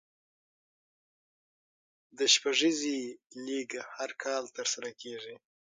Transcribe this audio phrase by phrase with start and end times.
[2.17, 2.99] د شپږیزې
[3.45, 5.35] لیګ هر کال ترسره کیږي.